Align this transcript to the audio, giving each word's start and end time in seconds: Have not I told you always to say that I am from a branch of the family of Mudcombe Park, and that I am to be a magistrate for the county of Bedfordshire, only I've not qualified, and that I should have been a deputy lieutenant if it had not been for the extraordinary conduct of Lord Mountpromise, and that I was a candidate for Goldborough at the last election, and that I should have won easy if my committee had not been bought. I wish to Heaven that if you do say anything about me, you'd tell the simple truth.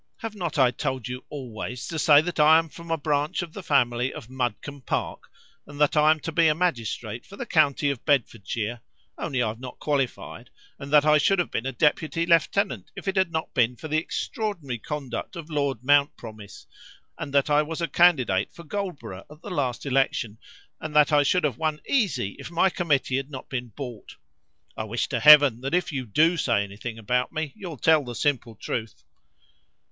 Have 0.17 0.33
not 0.33 0.57
I 0.57 0.71
told 0.71 1.07
you 1.07 1.23
always 1.29 1.87
to 1.89 1.99
say 1.99 2.21
that 2.21 2.39
I 2.39 2.57
am 2.57 2.69
from 2.69 2.89
a 2.89 2.97
branch 2.97 3.43
of 3.43 3.53
the 3.53 3.61
family 3.61 4.11
of 4.11 4.31
Mudcombe 4.31 4.81
Park, 4.83 5.29
and 5.67 5.79
that 5.79 5.95
I 5.95 6.09
am 6.09 6.19
to 6.21 6.31
be 6.31 6.47
a 6.47 6.55
magistrate 6.55 7.23
for 7.23 7.37
the 7.37 7.45
county 7.45 7.91
of 7.91 8.03
Bedfordshire, 8.03 8.81
only 9.19 9.43
I've 9.43 9.59
not 9.59 9.77
qualified, 9.77 10.49
and 10.79 10.91
that 10.91 11.05
I 11.05 11.19
should 11.19 11.37
have 11.37 11.51
been 11.51 11.67
a 11.67 11.71
deputy 11.71 12.25
lieutenant 12.25 12.89
if 12.95 13.07
it 13.07 13.15
had 13.15 13.31
not 13.31 13.53
been 13.53 13.75
for 13.75 13.87
the 13.87 13.99
extraordinary 13.99 14.79
conduct 14.79 15.35
of 15.35 15.51
Lord 15.51 15.83
Mountpromise, 15.83 16.65
and 17.19 17.31
that 17.35 17.51
I 17.51 17.61
was 17.61 17.79
a 17.79 17.87
candidate 17.87 18.51
for 18.51 18.63
Goldborough 18.63 19.27
at 19.29 19.43
the 19.43 19.51
last 19.51 19.85
election, 19.85 20.39
and 20.79 20.95
that 20.95 21.11
I 21.13 21.21
should 21.21 21.43
have 21.43 21.59
won 21.59 21.79
easy 21.87 22.35
if 22.39 22.49
my 22.49 22.71
committee 22.71 23.17
had 23.17 23.29
not 23.29 23.49
been 23.49 23.67
bought. 23.67 24.15
I 24.75 24.83
wish 24.83 25.07
to 25.09 25.19
Heaven 25.19 25.61
that 25.61 25.75
if 25.75 25.91
you 25.91 26.07
do 26.07 26.37
say 26.37 26.63
anything 26.63 26.97
about 26.97 27.31
me, 27.31 27.53
you'd 27.55 27.83
tell 27.83 28.03
the 28.03 28.15
simple 28.15 28.55
truth. 28.55 29.03